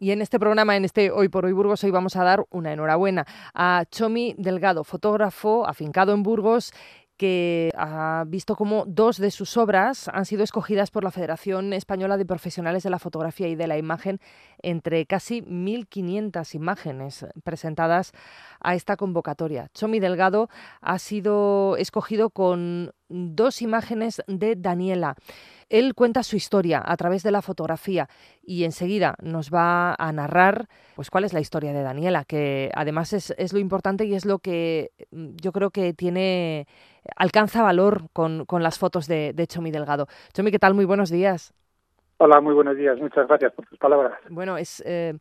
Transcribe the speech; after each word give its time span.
Y 0.00 0.12
en 0.12 0.22
este 0.22 0.38
programa, 0.38 0.76
en 0.76 0.84
este 0.84 1.10
Hoy 1.10 1.28
por 1.28 1.44
Hoy 1.44 1.52
Burgos, 1.52 1.82
hoy 1.82 1.90
vamos 1.90 2.14
a 2.14 2.22
dar 2.22 2.44
una 2.50 2.72
enhorabuena 2.72 3.26
a 3.52 3.84
Chomi 3.90 4.32
Delgado, 4.38 4.84
fotógrafo 4.84 5.66
afincado 5.66 6.14
en 6.14 6.22
Burgos 6.22 6.72
que 7.16 7.70
ha 7.76 8.24
visto 8.28 8.54
cómo 8.54 8.84
dos 8.86 9.18
de 9.18 9.32
sus 9.32 9.56
obras 9.56 10.08
han 10.08 10.24
sido 10.24 10.44
escogidas 10.44 10.92
por 10.92 11.02
la 11.02 11.10
Federación 11.10 11.72
Española 11.72 12.16
de 12.16 12.24
Profesionales 12.24 12.84
de 12.84 12.90
la 12.90 13.00
Fotografía 13.00 13.48
y 13.48 13.56
de 13.56 13.66
la 13.66 13.76
Imagen 13.76 14.20
entre 14.62 15.04
casi 15.04 15.42
1.500 15.42 16.54
imágenes 16.54 17.26
presentadas 17.42 18.12
a 18.60 18.76
esta 18.76 18.96
convocatoria. 18.96 19.68
Chomi 19.74 19.98
Delgado 19.98 20.48
ha 20.80 21.00
sido 21.00 21.76
escogido 21.76 22.30
con 22.30 22.92
dos 23.08 23.62
imágenes 23.62 24.22
de 24.26 24.56
Daniela. 24.56 25.14
Él 25.68 25.94
cuenta 25.94 26.22
su 26.22 26.36
historia 26.36 26.82
a 26.84 26.96
través 26.96 27.22
de 27.22 27.30
la 27.30 27.42
fotografía 27.42 28.08
y 28.42 28.64
enseguida 28.64 29.16
nos 29.22 29.52
va 29.52 29.94
a 29.98 30.12
narrar 30.12 30.66
pues 30.96 31.10
cuál 31.10 31.24
es 31.24 31.32
la 31.32 31.40
historia 31.40 31.72
de 31.72 31.82
Daniela, 31.82 32.24
que 32.24 32.70
además 32.74 33.12
es, 33.12 33.52
lo 33.52 33.58
importante 33.58 34.06
y 34.06 34.14
es 34.14 34.24
lo 34.24 34.38
que 34.38 34.90
mm, 35.10 35.36
yo 35.36 35.52
creo 35.52 35.70
que 35.70 35.92
tiene 35.92 36.66
alcanza 37.16 37.62
valor 37.62 38.08
con, 38.12 38.46
las 38.60 38.78
fotos 38.78 39.06
de, 39.06 39.32
de 39.34 39.46
Chomi 39.46 39.70
Delgado. 39.70 40.06
Chomi, 40.32 40.50
¿qué 40.50 40.58
tal? 40.58 40.74
Muy 40.74 40.84
buenos 40.84 41.10
días. 41.10 41.54
Hola, 42.20 42.40
muy 42.40 42.52
buenos 42.52 42.76
días. 42.76 42.98
Muchas 42.98 43.28
gracias 43.28 43.52
por 43.52 43.64
tus 43.66 43.78
palabras. 43.78 44.18
Bueno, 44.28 44.58
es 44.58 44.82
eh, 44.84 45.14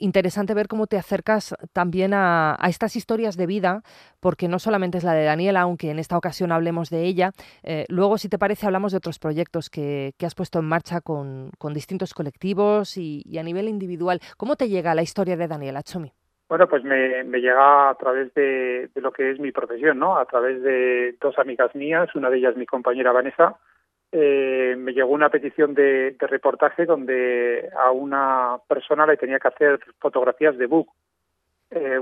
interesante 0.00 0.54
ver 0.54 0.66
cómo 0.66 0.86
te 0.86 0.96
acercas 0.96 1.54
también 1.72 2.12
a, 2.14 2.56
estas 2.68 2.96
historias 2.96 3.36
de 3.36 3.46
vida, 3.46 3.82
porque 4.18 4.48
no 4.48 4.58
solamente 4.58 4.98
es 4.98 5.04
la 5.04 5.12
de 5.12 5.24
Daniela, 5.24 5.60
aunque 5.60 5.90
en 5.90 5.98
esta 5.98 6.16
ocasión 6.16 6.50
hablemos 6.50 6.90
de 6.90 7.04
ella. 7.04 7.30
Eh, 7.62 7.84
luego, 7.88 8.18
si 8.18 8.28
te 8.28 8.38
parece, 8.38 8.66
hablamos 8.66 8.92
de 8.92 8.98
otros 8.98 9.18
proyectos 9.18 9.70
que, 9.70 10.12
has 10.20 10.34
puesto 10.34 10.58
en 10.58 10.66
marcha 10.66 11.00
con, 11.00 11.50
distintos 11.72 12.14
colectivos 12.14 12.96
y, 12.96 13.22
a 13.38 13.42
nivel 13.42 13.68
individual. 13.68 14.20
¿Cómo 14.36 14.56
te 14.56 14.68
llega 14.68 14.94
la 14.94 15.02
historia 15.02 15.36
de 15.36 15.46
Daniela, 15.46 15.82
Chomi? 15.82 16.12
Bueno, 16.48 16.68
pues 16.68 16.82
me, 16.82 17.22
llega 17.40 17.90
a 17.90 17.94
través 17.94 18.34
de, 18.34 18.90
de, 18.92 19.00
lo 19.00 19.12
que 19.12 19.30
es 19.30 19.38
mi 19.38 19.52
profesión, 19.52 20.00
¿no? 20.00 20.18
A 20.18 20.24
través 20.24 20.60
de 20.62 21.14
dos 21.20 21.38
amigas 21.38 21.74
mías, 21.76 22.12
una 22.16 22.28
de 22.28 22.38
ellas 22.38 22.56
mi 22.56 22.66
compañera 22.66 23.12
Vanessa, 23.12 23.56
eh, 24.12 24.74
me 24.76 24.92
llegó 24.92 25.10
una 25.10 25.28
petición 25.28 25.74
de, 25.74 26.16
reportaje 26.18 26.84
donde 26.84 27.70
a 27.78 27.92
una 27.92 28.58
persona 28.68 29.06
le 29.06 29.16
tenía 29.16 29.38
que 29.38 29.48
hacer 29.48 29.80
fotografías 30.00 30.58
de 30.58 30.66
book, 30.66 30.88
eh, 31.70 32.00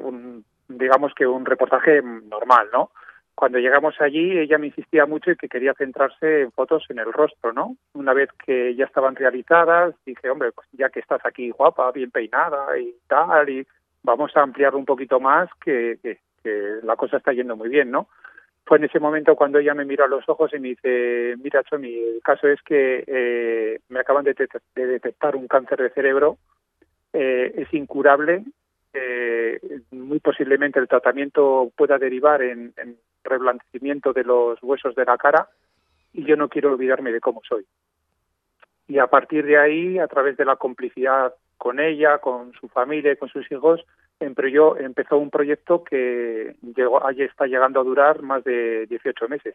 digamos 0.68 1.12
que 1.14 1.26
un 1.26 1.44
reportaje 1.44 2.00
normal, 2.02 2.68
¿no? 2.72 2.90
Cuando 3.34 3.58
llegamos 3.58 3.94
allí, 4.00 4.36
ella 4.38 4.58
me 4.58 4.68
insistía 4.68 5.06
mucho 5.06 5.30
y 5.30 5.36
que 5.36 5.48
quería 5.48 5.74
centrarse 5.74 6.42
en 6.42 6.52
fotos 6.52 6.84
en 6.88 6.98
el 6.98 7.12
rostro, 7.12 7.52
¿no? 7.52 7.76
Una 7.92 8.12
vez 8.12 8.30
que 8.44 8.74
ya 8.74 8.86
estaban 8.86 9.14
realizadas, 9.14 9.94
dije, 10.04 10.30
hombre, 10.30 10.50
pues 10.52 10.66
ya 10.72 10.88
que 10.88 11.00
estás 11.00 11.20
aquí 11.24 11.50
guapa, 11.50 11.92
bien 11.92 12.10
peinada 12.10 12.76
y 12.78 12.96
tal, 13.06 13.48
y 13.50 13.66
vamos 14.02 14.36
a 14.36 14.42
ampliar 14.42 14.74
un 14.74 14.86
poquito 14.86 15.20
más, 15.20 15.48
que, 15.62 15.98
que 16.02 16.80
la 16.82 16.96
cosa 16.96 17.18
está 17.18 17.32
yendo 17.32 17.54
muy 17.54 17.68
bien, 17.68 17.90
¿no? 17.90 18.08
Fue 18.68 18.76
en 18.76 18.84
ese 18.84 19.00
momento 19.00 19.34
cuando 19.34 19.58
ella 19.58 19.72
me 19.72 19.86
miró 19.86 20.04
a 20.04 20.08
los 20.08 20.28
ojos 20.28 20.52
y 20.52 20.58
me 20.58 20.68
dice, 20.68 21.36
mira, 21.42 21.64
Chomi, 21.64 21.88
el 21.90 22.20
caso 22.22 22.48
es 22.48 22.60
que 22.60 23.02
eh, 23.06 23.80
me 23.88 24.00
acaban 24.00 24.26
de, 24.26 24.34
detectar 24.74 25.34
un 25.36 25.48
cáncer 25.48 25.80
de 25.80 25.88
cerebro, 25.88 26.36
eh, 27.14 27.50
es 27.56 27.72
incurable, 27.72 28.44
eh, 28.92 29.58
muy 29.90 30.20
posiblemente 30.20 30.78
el 30.78 30.86
tratamiento 30.86 31.72
pueda 31.74 31.96
derivar 31.96 32.42
en, 32.42 32.74
en 32.76 32.98
reblanecimiento 33.24 34.12
de 34.12 34.24
los 34.24 34.62
huesos 34.62 34.94
de 34.94 35.06
la 35.06 35.16
cara 35.16 35.48
y 36.12 36.24
yo 36.26 36.36
no 36.36 36.50
quiero 36.50 36.72
olvidarme 36.72 37.10
de 37.10 37.20
cómo 37.20 37.40
soy. 37.48 37.64
Y 38.86 38.98
a 38.98 39.06
partir 39.06 39.46
de 39.46 39.56
ahí, 39.56 39.98
a 39.98 40.08
través 40.08 40.36
de 40.36 40.44
la 40.44 40.56
complicidad 40.56 41.34
con 41.56 41.80
ella, 41.80 42.18
con 42.18 42.52
su 42.52 42.68
familia 42.68 43.12
y 43.12 43.16
con 43.16 43.30
sus 43.30 43.50
hijos, 43.50 43.82
yo 44.52 44.76
empezó 44.76 45.18
un 45.18 45.30
proyecto 45.30 45.84
que 45.84 46.56
llegó, 46.76 47.08
está 47.10 47.46
llegando 47.46 47.80
a 47.80 47.84
durar 47.84 48.22
más 48.22 48.44
de 48.44 48.86
18 48.86 49.28
meses 49.28 49.54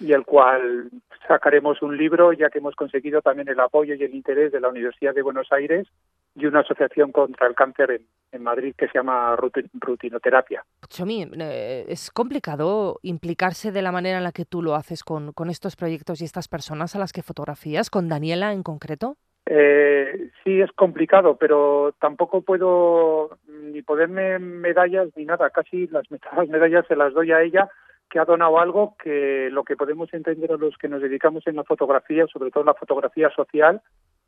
y 0.00 0.12
el 0.12 0.24
cual 0.24 0.90
sacaremos 1.26 1.80
un 1.82 1.96
libro 1.96 2.32
ya 2.32 2.50
que 2.50 2.58
hemos 2.58 2.74
conseguido 2.74 3.22
también 3.22 3.48
el 3.48 3.60
apoyo 3.60 3.94
y 3.94 4.02
el 4.02 4.14
interés 4.14 4.52
de 4.52 4.60
la 4.60 4.68
Universidad 4.68 5.14
de 5.14 5.22
Buenos 5.22 5.50
Aires 5.52 5.86
y 6.34 6.46
una 6.46 6.60
asociación 6.60 7.12
contra 7.12 7.46
el 7.46 7.54
cáncer 7.54 8.02
en, 8.32 8.42
Madrid 8.42 8.74
que 8.76 8.88
se 8.88 8.94
llama 8.94 9.36
Rutinoterapia. 9.36 10.64
Chomi, 10.88 11.28
eh, 11.38 11.84
¿es 11.86 12.10
complicado 12.10 12.98
implicarse 13.02 13.70
de 13.70 13.82
la 13.82 13.92
manera 13.92 14.18
en 14.18 14.24
la 14.24 14.32
que 14.32 14.46
tú 14.46 14.62
lo 14.62 14.74
haces 14.74 15.04
con, 15.04 15.32
con 15.32 15.50
estos 15.50 15.76
proyectos 15.76 16.20
y 16.20 16.24
estas 16.24 16.48
personas 16.48 16.96
a 16.96 16.98
las 16.98 17.12
que 17.12 17.22
fotografías, 17.22 17.90
con 17.90 18.08
Daniela 18.08 18.52
en 18.52 18.62
concreto? 18.62 19.16
Eh, 19.46 20.30
sí, 20.42 20.60
es 20.60 20.70
complicado, 20.72 21.36
pero 21.36 21.94
tampoco 22.00 22.42
puedo 22.42 23.38
ni 23.82 23.84
ponerme 23.84 24.38
medallas 24.38 25.08
ni 25.16 25.24
nada. 25.24 25.50
Casi 25.50 25.86
las, 25.88 26.04
medallas 26.48 26.86
se 26.86 26.96
las 26.96 27.12
doy 27.12 27.32
a 27.32 27.42
ella, 27.42 27.68
que 28.08 28.18
ha 28.18 28.24
donado 28.24 28.58
algo 28.58 28.96
que 29.02 29.48
lo 29.50 29.64
que 29.64 29.76
podemos 29.76 30.12
entender 30.12 30.52
a 30.52 30.56
los 30.56 30.76
que 30.76 30.88
nos 30.88 31.02
dedicamos 31.02 31.46
en 31.46 31.56
la 31.56 31.64
fotografía, 31.64 32.26
sobre 32.26 32.50
todo 32.50 32.62
en 32.62 32.68
la 32.68 32.74
fotografía 32.74 33.30
social, 33.30 33.80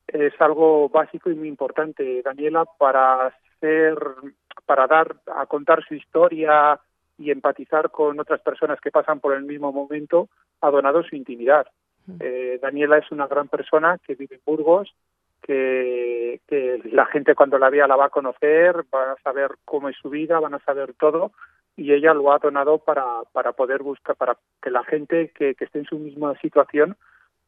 es 0.08 0.32
algo 0.40 0.88
básico 0.88 1.30
y 1.30 1.34
muy 1.34 1.48
importante. 1.48 2.22
Daniela, 2.22 2.64
para 2.78 3.32
ser, 3.60 3.96
para 4.66 4.86
dar 4.86 5.16
a 5.34 5.46
contar 5.46 5.84
su 5.86 5.94
historia 5.94 6.78
y 7.18 7.30
empatizar 7.30 7.90
con 7.90 8.18
otras 8.18 8.40
personas 8.40 8.80
que 8.80 8.90
pasan 8.90 9.20
por 9.20 9.34
el 9.34 9.44
mismo 9.44 9.72
momento, 9.72 10.28
ha 10.60 10.70
donado 10.70 11.02
su 11.02 11.14
intimidad. 11.14 11.66
Eh, 12.20 12.58
Daniela 12.60 12.98
es 12.98 13.10
una 13.12 13.26
gran 13.26 13.48
persona 13.48 13.98
que 14.06 14.14
vive 14.14 14.36
en 14.36 14.42
Burgos, 14.44 14.94
que, 15.44 16.40
la 16.92 17.06
gente 17.06 17.34
cuando 17.34 17.58
la 17.58 17.70
vea 17.70 17.86
la 17.86 17.96
va 17.96 18.06
a 18.06 18.10
conocer, 18.10 18.84
va 18.94 19.12
a 19.12 19.22
saber 19.22 19.52
cómo 19.64 19.88
es 19.88 19.96
su 19.96 20.10
vida, 20.10 20.40
van 20.40 20.54
a 20.54 20.64
saber 20.64 20.94
todo 20.94 21.32
y 21.76 21.92
ella 21.92 22.14
lo 22.14 22.32
ha 22.32 22.38
donado 22.38 22.78
para, 22.78 23.04
para 23.32 23.52
poder 23.52 23.82
buscar, 23.82 24.16
para 24.16 24.36
que 24.62 24.70
la 24.70 24.84
gente 24.84 25.30
que, 25.34 25.56
esté 25.58 25.78
en 25.78 25.84
su 25.84 25.98
misma 25.98 26.38
situación 26.40 26.96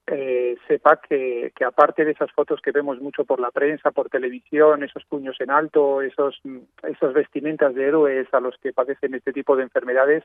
eh, 0.09 0.57
sepa 0.69 1.01
que, 1.01 1.53
que, 1.57 1.65
aparte 1.65 2.05
de 2.05 2.13
esas 2.13 2.31
fotos 2.33 2.61
que 2.61 2.73
vemos 2.73 3.01
mucho 3.01 3.25
por 3.25 3.41
la 3.41 3.51
prensa, 3.51 3.91
por 3.93 4.09
televisión, 4.09 4.83
esos 4.83 5.05
puños 5.05 5.41
en 5.41 5.51
alto, 5.51 6.03
esos, 6.03 6.41
esos 6.83 7.15
vestimentas 7.15 7.75
de 7.75 7.87
héroes 7.87 8.27
a 8.33 8.41
los 8.41 8.57
que 8.59 8.73
padecen 8.73 9.15
este 9.15 9.33
tipo 9.33 9.57
de 9.57 9.65
enfermedades, 9.65 10.25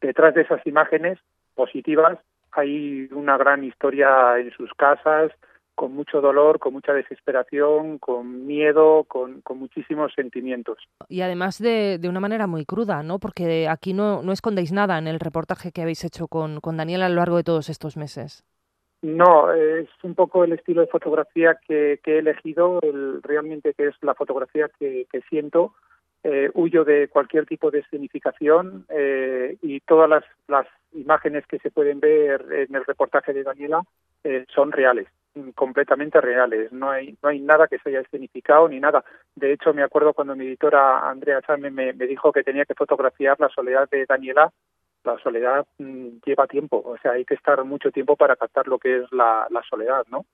detrás 0.00 0.34
de 0.34 0.42
esas 0.42 0.66
imágenes 0.66 1.18
positivas 1.54 2.18
hay 2.52 3.08
una 3.12 3.38
gran 3.38 3.64
historia 3.64 4.38
en 4.38 4.50
sus 4.52 4.72
casas, 4.74 5.32
con 5.82 5.96
mucho 5.96 6.20
dolor, 6.20 6.60
con 6.60 6.74
mucha 6.74 6.92
desesperación, 6.92 7.98
con 7.98 8.46
miedo, 8.46 9.02
con, 9.02 9.40
con 9.40 9.58
muchísimos 9.58 10.12
sentimientos. 10.14 10.78
Y 11.08 11.22
además 11.22 11.58
de, 11.58 11.98
de, 11.98 12.08
una 12.08 12.20
manera 12.20 12.46
muy 12.46 12.64
cruda, 12.64 13.02
¿no? 13.02 13.18
Porque 13.18 13.66
aquí 13.66 13.92
no, 13.92 14.22
no 14.22 14.30
escondéis 14.30 14.70
nada 14.70 14.96
en 14.96 15.08
el 15.08 15.18
reportaje 15.18 15.72
que 15.72 15.82
habéis 15.82 16.04
hecho 16.04 16.28
con, 16.28 16.60
con 16.60 16.76
Daniel 16.76 17.02
a 17.02 17.08
lo 17.08 17.16
largo 17.16 17.36
de 17.36 17.42
todos 17.42 17.68
estos 17.68 17.96
meses. 17.96 18.44
No, 19.02 19.52
es 19.52 19.88
un 20.04 20.14
poco 20.14 20.44
el 20.44 20.52
estilo 20.52 20.82
de 20.82 20.86
fotografía 20.86 21.58
que, 21.66 21.98
que 22.04 22.14
he 22.14 22.18
elegido, 22.20 22.78
el, 22.82 23.20
realmente 23.20 23.74
que 23.74 23.88
es 23.88 23.96
la 24.02 24.14
fotografía 24.14 24.70
que, 24.78 25.08
que 25.10 25.20
siento 25.22 25.74
eh, 26.22 26.48
huyo 26.54 26.84
de 26.84 27.08
cualquier 27.08 27.46
tipo 27.46 27.72
de 27.72 27.80
escenificación 27.80 28.86
eh, 28.88 29.56
y 29.60 29.80
todas 29.80 30.08
las, 30.08 30.24
las, 30.46 30.68
imágenes 30.92 31.44
que 31.46 31.58
se 31.58 31.70
pueden 31.70 31.98
ver 32.00 32.44
en 32.52 32.76
el 32.76 32.84
reportaje 32.84 33.32
de 33.32 33.42
Daniela 33.42 33.82
eh, 34.22 34.44
son 34.54 34.70
reales, 34.70 35.08
completamente 35.54 36.20
reales. 36.20 36.72
No 36.72 36.90
hay, 36.90 37.16
no 37.22 37.28
hay 37.28 37.40
nada 37.40 37.68
que 37.68 37.78
se 37.78 37.90
haya 37.90 38.00
escenificado 38.00 38.68
ni 38.68 38.80
nada. 38.80 39.04
De 39.34 39.52
hecho, 39.52 39.72
me 39.72 39.82
acuerdo 39.82 40.12
cuando 40.12 40.36
mi 40.36 40.46
editora 40.46 41.08
Andrea 41.08 41.40
me, 41.58 41.70
me 41.70 42.06
dijo 42.06 42.32
que 42.32 42.42
tenía 42.42 42.64
que 42.64 42.74
fotografiar 42.74 43.38
la 43.40 43.48
soledad 43.48 43.88
de 43.90 44.06
Daniela. 44.06 44.52
La 45.04 45.18
soledad 45.18 45.66
mm, 45.78 46.18
lleva 46.24 46.46
tiempo, 46.46 46.80
o 46.84 46.96
sea, 46.98 47.12
hay 47.12 47.24
que 47.24 47.34
estar 47.34 47.64
mucho 47.64 47.90
tiempo 47.90 48.14
para 48.14 48.36
captar 48.36 48.68
lo 48.68 48.78
que 48.78 48.98
es 48.98 49.12
la, 49.12 49.48
la 49.50 49.62
soledad, 49.68 50.06
¿no? 50.08 50.26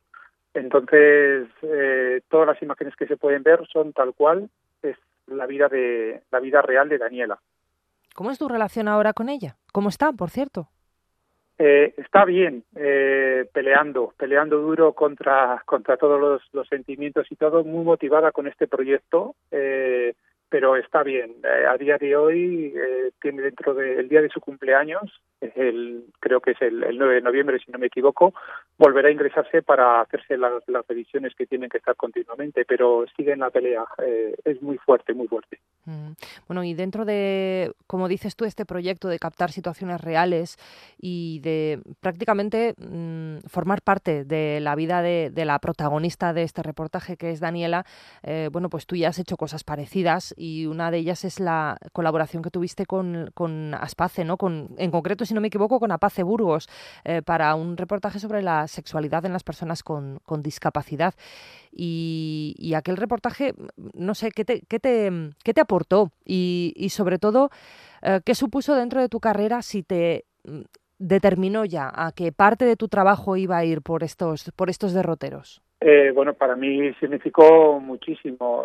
Entonces, 0.52 1.48
eh, 1.62 2.20
todas 2.28 2.46
las 2.46 2.60
imágenes 2.62 2.94
que 2.96 3.06
se 3.06 3.16
pueden 3.16 3.42
ver 3.42 3.66
son 3.72 3.92
tal 3.92 4.12
cual, 4.12 4.50
es 4.82 4.96
la 5.26 5.46
vida 5.46 5.68
de 5.68 6.22
la 6.30 6.40
vida 6.40 6.60
real 6.60 6.88
de 6.88 6.98
Daniela. 6.98 7.38
¿Cómo 8.14 8.30
es 8.30 8.38
tu 8.38 8.48
relación 8.48 8.88
ahora 8.88 9.12
con 9.12 9.28
ella? 9.28 9.56
¿Cómo 9.72 9.88
está, 9.88 10.12
por 10.12 10.30
cierto? 10.30 10.68
Eh, 11.60 11.92
está 11.96 12.24
bien, 12.24 12.62
eh, 12.76 13.44
peleando, 13.52 14.14
peleando 14.16 14.58
duro 14.58 14.92
contra, 14.92 15.60
contra 15.66 15.96
todos 15.96 16.20
los, 16.20 16.42
los, 16.52 16.68
sentimientos 16.68 17.26
y 17.30 17.36
todo, 17.36 17.64
muy 17.64 17.84
motivada 17.84 18.30
con 18.30 18.46
este 18.46 18.68
proyecto. 18.68 19.34
Eh, 19.50 20.14
pero 20.48 20.76
está 20.76 21.02
bien. 21.02 21.36
Eh, 21.44 21.66
a 21.68 21.76
día 21.76 21.98
de 21.98 22.16
hoy 22.16 22.72
eh, 22.74 23.10
tiene 23.20 23.42
dentro 23.42 23.74
del 23.74 24.08
día 24.08 24.22
de 24.22 24.28
su 24.28 24.40
cumpleaños, 24.40 25.22
el, 25.40 26.04
creo 26.18 26.40
que 26.40 26.52
es 26.52 26.62
el, 26.62 26.80
9 26.98 27.16
de 27.16 27.20
noviembre, 27.20 27.58
si 27.64 27.70
no 27.70 27.78
me 27.78 27.86
equivoco, 27.86 28.34
volverá 28.76 29.08
a 29.08 29.12
ingresarse 29.12 29.62
para 29.62 30.00
hacerse 30.00 30.36
las, 30.36 30.52
revisiones 30.88 31.34
que 31.34 31.46
tienen 31.46 31.68
que 31.68 31.78
estar 31.78 31.94
continuamente, 31.96 32.64
pero 32.64 33.04
sigue 33.16 33.32
en 33.32 33.40
la 33.40 33.50
pelea. 33.50 33.84
Eh, 34.04 34.34
es 34.44 34.62
muy 34.62 34.78
fuerte, 34.78 35.14
muy 35.14 35.28
fuerte. 35.28 35.60
Bueno, 36.46 36.64
y 36.64 36.74
dentro 36.74 37.04
de, 37.04 37.72
como 37.86 38.08
dices 38.08 38.36
tú, 38.36 38.44
este 38.44 38.66
proyecto 38.66 39.08
de 39.08 39.18
captar 39.18 39.50
situaciones 39.50 40.00
reales 40.00 40.56
y 40.98 41.40
de 41.40 41.80
prácticamente 42.00 42.74
mm, 42.76 43.38
formar 43.48 43.80
parte 43.82 44.24
de 44.24 44.60
la 44.60 44.74
vida 44.74 45.02
de, 45.02 45.32
la 45.44 45.58
protagonista 45.60 46.32
de 46.32 46.42
este 46.42 46.62
reportaje, 46.62 47.16
que 47.16 47.30
es 47.30 47.40
Daniela, 47.40 47.84
bueno, 48.52 48.68
pues 48.68 48.86
tú 48.86 48.96
ya 48.96 49.08
has 49.08 49.18
hecho 49.18 49.36
cosas 49.36 49.64
parecidas 49.64 50.34
y 50.38 50.66
una 50.66 50.90
de 50.90 50.98
ellas 50.98 51.24
es 51.24 51.40
la 51.40 51.76
colaboración 51.92 52.42
que 52.42 52.50
tuviste 52.50 52.86
con, 52.86 53.30
con 53.34 53.74
Aspace, 53.74 54.24
¿no? 54.24 54.36
Con, 54.36 54.68
en 54.78 54.90
concreto, 54.90 55.24
si 55.24 55.34
no 55.34 55.40
me 55.40 55.48
equivoco, 55.48 55.80
con 55.80 55.90
Apace 55.90 56.22
Burgos, 56.22 56.68
eh, 57.04 57.22
para 57.22 57.54
un 57.54 57.76
reportaje 57.76 58.18
sobre 58.18 58.42
la 58.42 58.68
sexualidad 58.68 59.24
en 59.26 59.32
las 59.32 59.42
personas 59.42 59.82
con, 59.82 60.20
con 60.24 60.42
discapacidad. 60.42 61.14
Y, 61.72 62.54
y, 62.58 62.74
aquel 62.74 62.96
reportaje, 62.96 63.52
no 63.94 64.14
sé, 64.14 64.30
¿qué 64.30 64.44
te, 64.44 64.62
qué 64.68 64.78
te, 64.78 65.10
qué 65.44 65.54
te 65.54 65.60
aportó? 65.60 66.12
Y, 66.24 66.88
sobre 66.90 67.18
todo, 67.18 67.50
eh, 68.02 68.20
¿qué 68.24 68.34
supuso 68.34 68.74
dentro 68.74 69.00
de 69.00 69.08
tu 69.08 69.20
carrera 69.20 69.62
si 69.62 69.82
te 69.82 70.24
mm, 70.44 70.60
determinó 70.98 71.64
ya 71.64 71.90
a 71.92 72.12
que 72.12 72.32
parte 72.32 72.64
de 72.64 72.76
tu 72.76 72.88
trabajo 72.88 73.36
iba 73.36 73.58
a 73.58 73.64
ir 73.64 73.82
por 73.82 74.02
estos, 74.04 74.50
por 74.56 74.70
estos 74.70 74.92
derroteros? 74.92 75.62
Eh, 75.80 76.10
bueno, 76.12 76.34
para 76.34 76.56
mí 76.56 76.92
significó 76.94 77.78
muchísimo. 77.80 78.64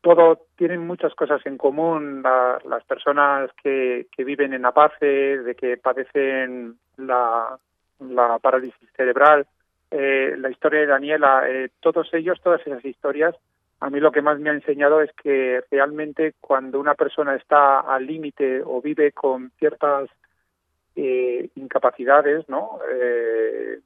Todo 0.00 0.46
tienen 0.56 0.86
muchas 0.86 1.14
cosas 1.14 1.40
en 1.46 1.56
común 1.56 2.22
las 2.22 2.84
personas 2.84 3.50
que, 3.62 4.06
que, 4.14 4.24
viven 4.24 4.52
en 4.52 4.64
Apace, 4.64 5.06
de 5.06 5.54
que 5.54 5.76
padecen 5.76 6.78
la, 6.96 7.58
la 8.00 8.38
parálisis 8.38 8.88
cerebral, 8.96 9.46
la 9.90 10.50
historia 10.50 10.80
de 10.80 10.86
Daniela, 10.86 11.44
todos 11.80 12.12
ellos, 12.14 12.40
todas 12.42 12.64
esas 12.66 12.84
historias 12.84 13.34
a 13.80 13.88
mí 13.88 13.98
lo 13.98 14.12
que 14.12 14.22
más 14.22 14.38
me 14.38 14.50
ha 14.50 14.52
enseñado 14.52 15.00
es 15.00 15.10
que 15.14 15.62
realmente 15.70 16.34
cuando 16.40 16.78
una 16.78 16.94
persona 16.94 17.34
está 17.34 17.80
al 17.80 18.06
límite 18.06 18.62
o 18.62 18.82
vive 18.82 19.12
con 19.12 19.50
ciertas 19.58 20.10
eh, 20.94 21.48
incapacidades, 21.54 22.46
¿no? 22.48 22.78
Eh, 22.92 23.80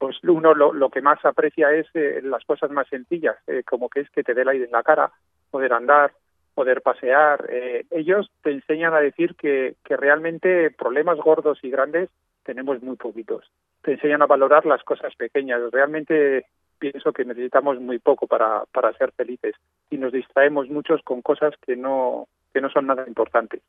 pues 0.00 0.16
uno 0.24 0.54
lo, 0.54 0.72
lo, 0.72 0.88
que 0.88 1.02
más 1.02 1.24
aprecia 1.24 1.70
es 1.72 1.86
eh, 1.94 2.20
las 2.24 2.44
cosas 2.44 2.70
más 2.70 2.88
sencillas, 2.88 3.36
como 3.68 3.88
que 3.88 4.00
es 4.00 4.10
que 4.10 4.24
te 4.24 4.34
dé 4.34 4.42
el 4.42 4.48
aire 4.48 4.64
en 4.64 4.72
la 4.72 4.82
cara, 4.82 5.12
poder 5.50 5.74
andar, 5.74 6.12
poder 6.54 6.80
pasear. 6.80 7.48
ellos 7.90 8.30
te 8.42 8.50
enseñan 8.50 8.94
a 8.94 9.00
decir 9.00 9.36
que, 9.36 9.76
que 9.84 9.96
realmente 9.96 10.70
problemas 10.70 11.18
gordos 11.18 11.58
y 11.62 11.70
grandes 11.70 12.08
tenemos 12.42 12.82
muy 12.82 12.96
poquitos. 12.96 13.44
Te 13.82 13.92
enseñan 13.92 14.22
a 14.22 14.26
valorar 14.26 14.66
las 14.66 14.82
cosas 14.82 15.14
pequeñas. 15.14 15.60
Realmente 15.70 16.46
pienso 16.78 17.12
que 17.12 17.24
necesitamos 17.24 17.78
muy 17.78 17.98
poco 17.98 18.26
para, 18.26 18.64
para 18.72 18.92
ser 18.94 19.12
felices 19.12 19.54
y 19.90 19.98
nos 19.98 20.12
distraemos 20.12 20.68
muchos 20.68 21.02
con 21.02 21.22
cosas 21.22 21.54
que 21.64 21.76
no 21.76 22.26
que 22.52 22.60
no 22.60 22.68
son 22.68 22.86
nada 22.86 23.04
importantes. 23.06 23.62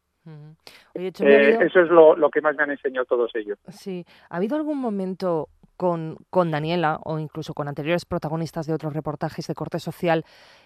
Eh, 0.95 1.57
eso 1.62 1.81
es 1.81 1.89
lo, 1.89 2.16
lo, 2.16 2.30
que 2.31 2.42
más 2.42 2.56
me 2.56 2.63
han 2.63 2.72
enseñado 2.72 3.06
todos 3.06 3.31
ellos. 3.36 3.60
Sí, 3.69 4.06
¿ha 4.30 4.38
habido 4.38 4.56
algún 4.56 4.80
momento 4.80 5.50
con, 5.81 6.18
con 6.30 6.51
Daniela 6.51 7.00
o 7.06 7.18
incluso 7.18 7.56
con 7.56 7.68
anteriores 7.68 8.06
protagonistas 8.06 8.68
de 8.68 8.74
otros 8.75 8.94
reportajes 8.94 9.48
de 9.48 9.56
corte 9.56 9.80
social 9.80 10.25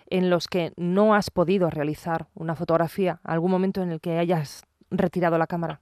en 0.09 0.29
los 0.29 0.49
que 0.49 0.73
no 0.75 1.15
has 1.15 1.31
podido 1.31 1.69
realizar 1.69 2.25
una 2.35 2.53
fotografía? 2.53 3.21
¿Algún 3.23 3.49
momento 3.49 3.81
en 3.81 3.91
el 3.91 4.01
que 4.01 4.17
hayas 4.17 4.65
retirado 4.91 5.37
la 5.37 5.47
cámara? 5.47 5.79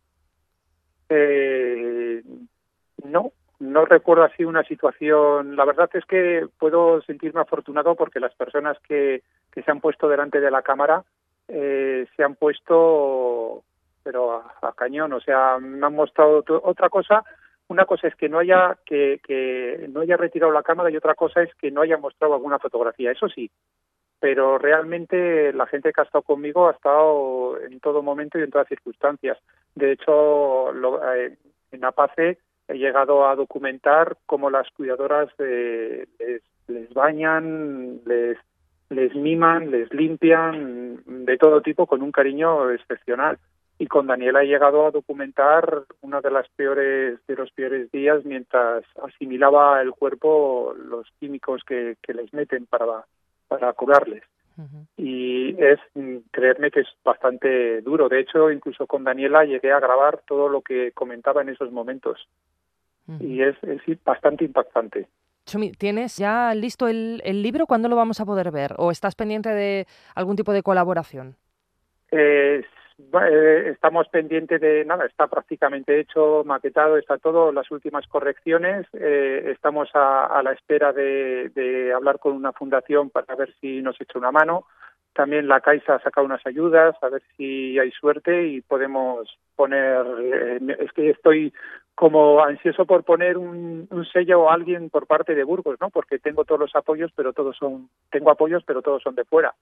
Eh, 1.10 2.22
no, 3.04 3.32
no 3.60 3.86
recuerdo 3.86 4.24
así 4.24 4.46
una 4.46 4.62
situación. 4.66 5.56
La 5.56 5.66
verdad 5.66 5.90
es 5.96 6.06
que 6.06 6.48
puedo 6.60 7.02
sentirme 7.02 7.42
afortunado 7.42 7.96
porque 7.96 8.20
las 8.20 8.36
personas 8.36 8.78
que, 8.88 9.24
se 9.56 9.72
han 9.72 9.82
puesto 9.82 10.08
delante 10.08 10.42
de 10.42 10.52
la 10.52 10.62
cámara 10.62 11.04
eh, 11.48 12.06
se 12.16 12.24
han 12.24 12.36
puesto, 12.36 13.64
pero 14.04 14.44
a, 14.62 14.74
cañón. 14.74 15.12
O 15.14 15.22
sea, 15.22 15.58
me 15.58 15.88
han 15.88 15.96
mostrado 15.96 16.44
otra 16.62 16.90
cosa. 16.90 17.24
Una 17.74 17.86
cosa 17.86 18.08
es 18.08 18.16
que 18.16 18.30
no 18.30 18.38
haya 18.38 18.78
que, 18.86 19.20
que 19.26 19.88
no 19.90 20.02
haya 20.02 20.16
retirado 20.16 20.52
la 20.52 20.62
cámara 20.62 20.92
y 20.92 20.96
otra 20.96 21.16
cosa 21.16 21.42
es 21.42 21.54
que 21.56 21.72
no 21.72 21.82
haya 21.82 21.98
mostrado 21.98 22.36
alguna 22.36 22.60
fotografía. 22.60 23.12
Eso 23.12 23.28
sí, 23.30 23.50
pero 24.20 24.60
realmente 24.60 25.52
la 25.54 25.66
gente 25.66 25.92
que 25.92 26.02
ha 26.02 26.04
estado 26.04 26.22
conmigo 26.22 26.68
ha 26.68 26.74
estado 26.74 27.60
en 27.60 27.80
todo 27.80 28.04
momento 28.04 28.38
y 28.38 28.44
en 28.44 28.52
todas 28.52 28.68
circunstancias. 28.68 29.40
De 29.74 29.94
hecho, 29.94 30.72
lo, 30.72 31.02
eh, 31.16 31.36
en 31.72 31.84
Apace 31.84 32.38
he 32.68 32.78
llegado 32.78 33.28
a 33.28 33.36
documentar 33.36 34.18
cómo 34.28 34.52
las 34.52 34.70
cuidadoras 34.70 35.30
les, 35.40 36.08
les, 36.68 36.94
bañan, 36.94 38.02
les, 38.06 38.38
les 38.92 39.16
miman, 39.16 39.72
les 39.72 39.92
limpian, 39.92 41.02
de 41.26 41.38
todo 41.40 41.64
tipo, 41.64 41.88
con 41.88 42.04
un 42.04 42.12
cariño 42.12 42.70
excepcional. 42.70 43.40
Y 43.84 43.88
con 43.88 44.08
Daniela 44.08 44.44
he 44.44 44.48
llegado 44.48 44.86
a 44.86 44.92
documentar 44.92 45.84
uno 46.00 46.22
de 46.22 46.32
las 46.32 46.48
peores 46.56 47.20
de 47.28 47.36
los 47.36 47.52
peores 47.52 47.92
días 47.92 48.24
mientras 48.24 48.86
asimilaba 49.04 49.82
el 49.82 49.92
cuerpo 49.92 50.74
los 50.74 51.06
químicos 51.20 51.64
que, 51.68 51.98
que 52.02 52.14
les 52.14 52.34
meten 52.34 52.66
para, 52.66 53.04
para 53.50 53.74
curarles. 53.74 54.24
Y 54.96 55.62
es, 55.62 55.82
creerme 56.32 56.72
que 56.72 56.80
es 56.80 56.88
bastante 57.04 57.82
duro. 57.82 58.08
De 58.08 58.22
hecho, 58.22 58.50
incluso 58.52 58.88
con 58.88 59.04
Daniela 59.04 59.44
llegué 59.44 59.74
a 59.74 59.82
grabar 59.82 60.22
todo 60.26 60.48
lo 60.48 60.62
que 60.62 60.94
comentaba 60.94 61.42
en 61.42 61.50
esos 61.50 61.70
momentos. 61.70 62.26
Y 63.20 63.42
es, 63.42 63.58
es 63.64 63.82
bastante 64.06 64.46
impactante. 64.46 65.10
Chumi, 65.46 65.74
¿tienes 65.74 66.16
ya 66.16 66.56
listo 66.56 66.88
el, 66.88 67.22
el, 67.26 67.42
libro? 67.42 67.68
¿Cuándo 67.68 67.90
lo 67.90 67.98
vamos 67.98 68.22
a 68.22 68.26
poder 68.26 68.50
ver? 68.50 68.76
¿O 68.78 68.92
estás 68.92 69.14
pendiente 69.14 69.50
de 69.50 69.88
algún 70.16 70.38
tipo 70.38 70.54
de 70.54 70.64
colaboración? 70.64 71.36
Eh, 72.12 72.64
eh, 73.00 73.70
estamos 73.72 74.08
pendientes 74.10 74.62
de 74.62 74.86
nada, 74.86 75.06
está 75.06 75.28
prácticamente 75.28 76.00
hecho, 76.00 76.44
maquetado, 76.46 76.98
está 76.98 77.18
todo, 77.18 77.52
las 77.52 77.70
últimas 77.72 78.08
correcciones. 78.08 78.88
Eh, 78.94 79.52
estamos 79.52 79.90
a, 79.94 80.42
la 80.44 80.52
espera 80.52 80.94
de, 80.94 81.92
hablar 81.96 82.20
con 82.20 82.34
una 82.34 82.52
fundación 82.52 83.10
para 83.10 83.36
ver 83.36 83.54
si 83.60 83.82
nos 83.82 84.00
echa 84.00 84.20
una 84.20 84.32
mano. 84.32 84.66
También 85.14 85.48
la 85.48 85.62
Caixa 85.62 85.96
ha 85.96 86.00
sacado 86.02 86.26
unas 86.26 86.46
ayudas, 86.46 86.96
a 87.04 87.10
ver 87.10 87.22
si 87.38 87.78
hay 87.78 87.92
suerte 87.92 88.48
y 88.48 88.62
podemos 88.62 89.28
poner. 89.56 90.06
Eh, 90.20 90.78
es 90.80 90.92
que 90.94 91.12
estoy 91.12 91.54
como 91.96 92.44
ansioso 92.44 92.86
por 92.86 93.04
poner 93.04 93.38
un, 93.38 93.88
un, 93.92 94.06
sello 94.06 94.50
a 94.50 94.56
alguien 94.56 94.90
por 94.90 95.06
parte 95.06 95.36
de 95.36 95.44
Burgos, 95.44 95.78
¿no? 95.80 95.92
Porque 95.92 96.18
tengo 96.18 96.44
todos 96.46 96.62
los 96.62 96.76
apoyos, 96.76 97.12
pero 97.16 97.34
todos 97.34 97.56
son, 97.56 97.90
tengo 98.10 98.32
apoyos, 98.32 98.64
pero 98.66 98.82
todos 98.82 99.04
son 99.04 99.14
de 99.14 99.26
fuera. 99.26 99.54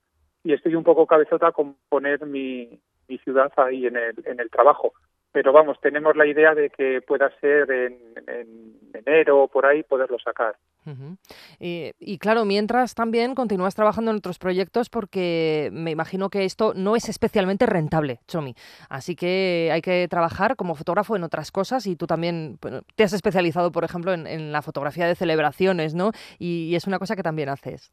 Y 0.43 0.53
estoy 0.53 0.75
un 0.75 0.83
poco 0.83 1.05
cabezota 1.05 1.51
con 1.51 1.75
poner 1.89 2.25
mi, 2.25 2.79
ciudad 3.23 3.51
ahí 3.57 3.85
en 3.85 3.97
el, 3.97 4.15
en 4.25 4.39
el 4.39 4.49
trabajo. 4.49 4.93
Pero 5.33 5.51
vamos, 5.53 5.79
tenemos 5.81 6.15
la 6.15 6.25
idea 6.25 6.55
de 6.55 6.69
que 6.69 7.01
pueda 7.01 7.29
ser 7.39 7.69
en, 7.71 7.97
en 8.27 8.81
enero 8.93 9.43
o 9.43 9.47
por 9.47 9.65
ahí 9.65 9.83
poderlo 9.83 10.17
sacar. 10.19 10.55
y, 11.59 12.17
claro, 12.17 12.45
mientras 12.45 12.95
también 12.95 13.35
continúas 13.35 13.75
trabajando 13.75 14.11
en 14.11 14.17
otros 14.17 14.39
proyectos 14.39 14.89
porque 14.89 15.69
me 15.71 15.91
imagino 15.91 16.29
que 16.29 16.45
esto 16.45 16.73
no 16.75 16.95
es 16.95 17.09
especialmente 17.09 17.65
rentable, 17.65 18.19
Chomi. 18.27 18.55
Así 18.89 19.15
que 19.15 19.69
hay 19.71 19.81
que 19.81 20.07
trabajar 20.09 20.55
como 20.55 20.75
fotógrafo 20.75 21.15
en 21.15 21.23
otras 21.23 21.51
cosas 21.51 21.85
y 21.87 21.95
tú 21.95 22.07
también 22.07 22.57
te 22.95 23.03
has 23.03 23.13
especializado, 23.13 23.71
por 23.71 23.83
ejemplo, 23.83 24.13
en, 24.13 24.51
la 24.51 24.61
fotografía 24.61 25.07
de 25.07 25.15
celebraciones, 25.15 25.93
¿no? 25.93 26.11
y 26.39 26.73
es 26.75 26.87
una 26.87 26.99
cosa 26.99 27.15
que 27.15 27.23
también 27.23 27.49
haces. 27.49 27.91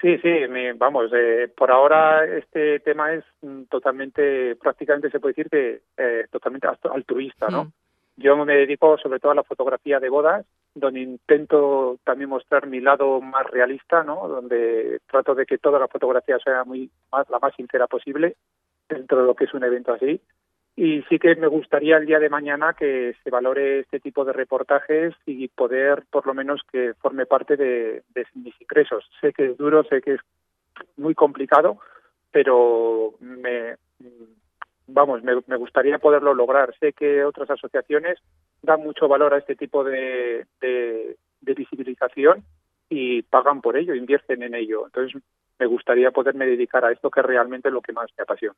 Sí, 0.00 0.16
sí, 0.18 0.30
vamos, 0.76 1.10
eh, 1.12 1.52
por 1.54 1.70
ahora 1.70 2.24
este 2.24 2.80
tema 2.80 3.12
es 3.12 3.24
mm, 3.42 3.64
totalmente, 3.64 4.56
prácticamente 4.56 5.10
se 5.10 5.20
puede 5.20 5.34
decir 5.34 5.50
que 5.50 5.82
eh, 5.98 6.26
totalmente 6.30 6.68
altruista, 6.90 7.48
¿no? 7.48 7.70
Yo 8.16 8.36
me 8.44 8.54
dedico 8.54 8.96
sobre 8.98 9.18
todo 9.18 9.32
a 9.32 9.34
la 9.34 9.42
fotografía 9.42 10.00
de 10.00 10.08
bodas, 10.08 10.46
donde 10.74 11.00
intento 11.00 11.98
también 12.04 12.30
mostrar 12.30 12.66
mi 12.66 12.80
lado 12.80 13.20
más 13.20 13.46
realista, 13.50 14.02
¿no? 14.02 14.26
Donde 14.26 15.00
trato 15.06 15.34
de 15.34 15.44
que 15.44 15.58
toda 15.58 15.78
la 15.78 15.88
fotografía 15.88 16.38
sea 16.38 16.64
muy 16.64 16.90
más, 17.12 17.28
la 17.28 17.38
más 17.38 17.54
sincera 17.54 17.86
posible 17.86 18.36
dentro 18.88 19.20
de 19.20 19.26
lo 19.26 19.34
que 19.34 19.44
es 19.44 19.54
un 19.54 19.64
evento 19.64 19.92
así 19.92 20.20
y 20.82 21.02
sí 21.10 21.18
que 21.18 21.34
me 21.36 21.46
gustaría 21.46 21.98
el 21.98 22.06
día 22.06 22.18
de 22.18 22.30
mañana 22.30 22.72
que 22.72 23.14
se 23.22 23.28
valore 23.28 23.80
este 23.80 24.00
tipo 24.00 24.24
de 24.24 24.32
reportajes 24.32 25.14
y 25.26 25.46
poder 25.48 26.04
por 26.10 26.26
lo 26.26 26.32
menos 26.32 26.62
que 26.72 26.94
forme 26.94 27.26
parte 27.26 27.58
de, 27.58 28.02
mis 28.34 28.58
ingresos. 28.58 29.04
Sé 29.20 29.34
que 29.34 29.50
es 29.50 29.58
duro, 29.58 29.84
sé 29.84 30.00
que 30.00 30.14
es 30.14 30.20
muy 30.96 31.14
complicado, 31.14 31.76
pero 32.30 33.12
me 33.20 33.76
vamos, 34.86 35.22
me, 35.22 35.56
gustaría 35.58 35.98
poderlo 35.98 36.32
lograr. 36.32 36.74
Sé 36.80 36.94
que 36.94 37.24
otras 37.24 37.50
asociaciones 37.50 38.18
dan 38.62 38.80
mucho 38.80 39.06
valor 39.06 39.34
a 39.34 39.38
este 39.38 39.56
tipo 39.56 39.84
de, 39.84 40.46
de, 40.62 41.16
visibilización 41.42 42.42
y 42.88 43.20
pagan 43.20 43.60
por 43.60 43.76
ello, 43.76 43.94
invierten 43.94 44.42
en 44.44 44.54
ello. 44.54 44.86
Entonces, 44.86 45.20
me 45.60 45.66
gustaría 45.66 46.10
poderme 46.10 46.46
dedicar 46.46 46.84
a 46.84 46.90
esto 46.90 47.10
que 47.10 47.20
es 47.20 47.26
realmente 47.26 47.70
lo 47.70 47.82
que 47.82 47.92
más 47.92 48.10
me 48.16 48.22
apasiona. 48.22 48.56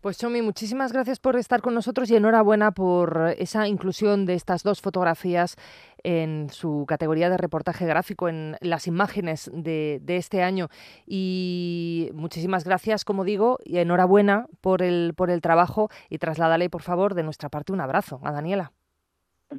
Pues 0.00 0.16
Chomi, 0.16 0.42
muchísimas 0.42 0.92
gracias 0.92 1.18
por 1.18 1.36
estar 1.36 1.60
con 1.60 1.74
nosotros 1.74 2.08
y 2.10 2.16
enhorabuena 2.16 2.70
por 2.70 3.34
esa 3.36 3.66
inclusión 3.66 4.24
de 4.24 4.34
estas 4.34 4.62
dos 4.62 4.80
fotografías 4.80 5.56
en 6.04 6.50
su 6.50 6.84
categoría 6.86 7.28
de 7.28 7.36
reportaje 7.36 7.84
gráfico, 7.84 8.28
en 8.28 8.56
las 8.60 8.86
imágenes 8.86 9.50
de, 9.52 10.00
este 10.06 10.42
año. 10.42 10.68
Y 11.04 12.10
muchísimas 12.14 12.64
gracias, 12.64 13.04
como 13.04 13.24
digo, 13.24 13.58
y 13.64 13.78
enhorabuena 13.78 14.46
por 14.60 14.82
el, 14.82 15.14
por 15.16 15.30
el 15.30 15.40
trabajo 15.40 15.88
y 16.08 16.18
trasládale, 16.18 16.70
por 16.70 16.82
favor, 16.82 17.14
de 17.14 17.24
nuestra 17.24 17.48
parte 17.48 17.72
un 17.72 17.80
abrazo 17.80 18.20
a 18.22 18.30
Daniela. 18.30 18.72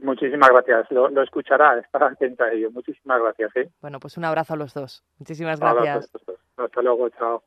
Muchísimas 0.02 0.50
gracias. 0.50 0.92
Lo, 0.92 1.22
escuchará, 1.22 1.80
estará 1.80 2.08
atenta 2.08 2.46
a 2.46 2.52
ello. 2.52 2.72
Muchísimas 2.72 3.22
gracias. 3.22 3.56
¿eh? 3.56 3.70
Bueno, 3.82 4.00
pues 4.00 4.18
un 4.18 4.26
abrazo 4.26 4.54
a 4.54 4.58
los 4.58 4.74
dos. 4.74 5.04
Muchísimas 5.18 5.60
gracias. 5.60 6.12
Hasta 6.58 6.82
luego, 6.82 7.10
chao. 7.10 7.44